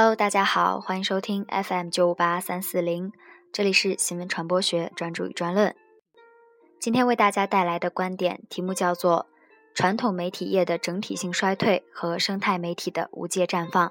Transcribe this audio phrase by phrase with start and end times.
[0.00, 3.10] Hello，大家好，欢迎收听 FM 九五八三四零，
[3.52, 5.74] 这里是新闻传播学专注与专论。
[6.78, 9.26] 今天为大家带来的观点题目叫做
[9.74, 13.90] “传统媒体业的整体性衰退和生态媒体的无界绽放”。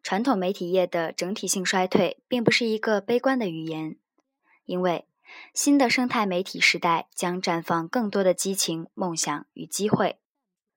[0.00, 3.96] 传统媒体业的整体性衰退并不是一个悲观的语言。
[4.68, 5.06] 因为
[5.54, 10.18] 新的生态媒体时代将绽放更多的激情、梦想与机会，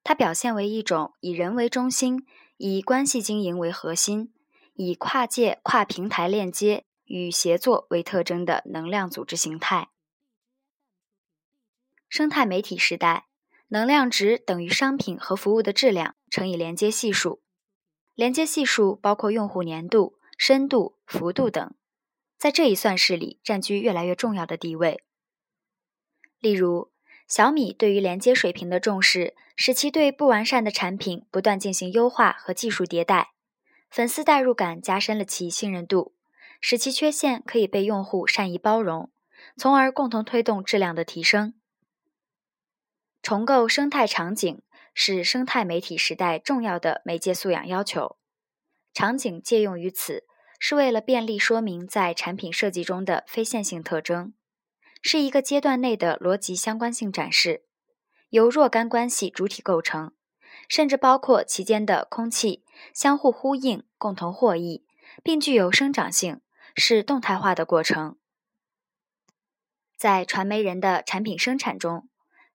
[0.01, 4.33] 它表现为一种以人为中心、以关系经营为核心、
[4.75, 9.89] 以跨界、跨平台链接与协作为特征的能量组织形态。
[12.07, 13.27] 生态媒体时代，
[13.67, 17.41] 能量值等于商品和服务的质量乘以连接系数，
[18.15, 21.73] 连接系数包括用户粘度、深度、幅度等。
[22.41, 25.03] 在这一算式里占据越来越重要的地位。
[26.39, 26.91] 例如，
[27.27, 33.33] 小米对于连接水平的重视，使其对不完善的产品不断进行优化和技术迭代，
[33.91, 36.15] 粉丝代入感加深了其信任度，
[36.59, 39.11] 使其缺陷可以被用户善意包容，
[39.55, 41.53] 从而共同推动质量的提升。
[43.21, 44.63] 重构生态场景
[44.95, 48.17] 是生态媒体时代重要的媒介素养要求，
[48.91, 50.25] 场景借用于此。
[50.63, 54.35] 是为了便利说明在产品设计中的非线性特征，
[55.01, 57.63] 是一个阶段内的逻辑相关性展示，
[58.29, 60.13] 由若干关系主体构成，
[60.69, 64.85] 甚至包括其间的空气相互呼应、共同获益，
[65.23, 66.41] 并具有生长性，
[66.75, 68.17] 是动态化的过程。
[69.97, 72.07] 在传媒人的产品生产中，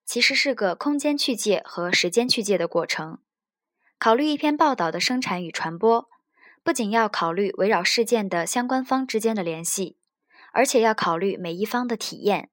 [0.05, 3.19] 其实是个空间去界和时间去界的过程。
[3.99, 6.07] 考虑一篇报道的生产与传播。
[6.67, 9.95] 不仅要考虑围绕事件的相关方之间的联系，
[10.51, 12.49] 而且要考虑每一方的体验，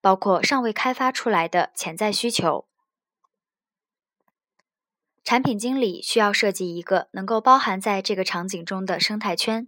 [0.00, 2.68] 包括尚未开发出来的潜在需求。
[5.24, 9.66] 产品经理需要设计一个能够包含在这个场景中的生态圈，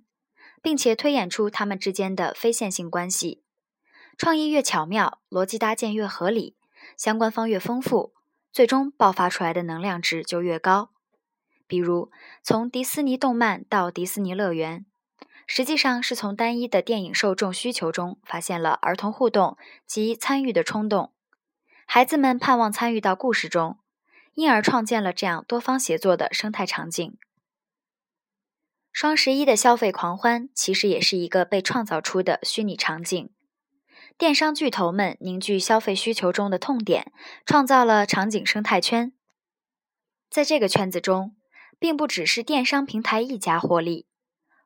[0.62, 3.43] 并且推演出它们之间的非线性关系。
[4.17, 6.55] 创意越巧妙，逻辑搭建越合理，
[6.97, 8.15] 相关方越丰富，
[8.53, 10.91] 最终爆发出来的能量值就越高。
[11.69, 12.11] 比如，
[12.43, 14.87] 从迪士尼动漫到迪士尼乐园，
[15.47, 19.56] 实际上是从单一的电影受众需求中发现了儿童互动
[19.87, 21.12] 及参与的冲动，
[21.87, 23.79] 孩子们盼望参与到故事中，
[24.34, 27.17] 因而创建了这样多方协作的生态场景。
[28.91, 33.31] 双十一的消费狂欢其实也是一个被创造出的虚拟场景，
[34.17, 37.12] 电商巨头们凝聚消费需求中的痛点，
[37.45, 39.12] 创造了场景生态圈，
[40.31, 41.35] 在这个圈子中。
[41.78, 44.06] 并不只是电商平台一家获利，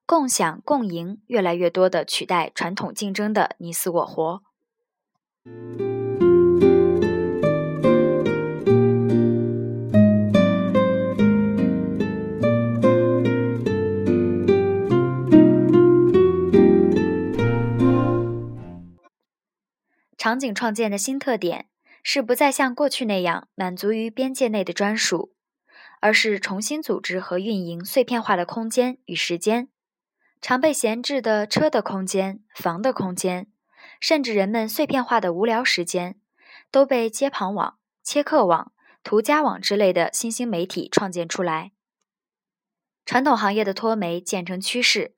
[0.06, 4.42] 共享共赢越来越多的取代传统竞争的你死我活。
[20.16, 21.66] 场景创建的新特点
[22.04, 25.32] 是不再像过去那样满足于边界内的专属。
[26.02, 29.68] 而是重新组织和运营碎片化的空间与时间，
[30.40, 33.46] 常被闲置的车的空间、房的空间，
[34.00, 36.18] 甚至人们碎片化的无聊时间，
[36.72, 38.72] 都被街旁网、切客网、
[39.04, 41.70] 途家网之类的新兴媒体创建出来。
[43.06, 45.14] 传统行业的脱媒渐成趋势，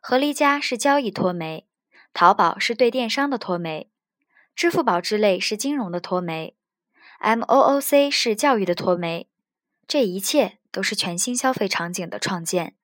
[0.00, 1.66] 合离家是交易脱媒，
[2.14, 3.90] 淘宝是对电商的脱媒，
[4.54, 6.54] 支付宝之类是金融的脱媒
[7.20, 9.28] ，MOOC 是教育的脱媒。
[9.86, 12.74] 这一切都是全新消费场景的创建。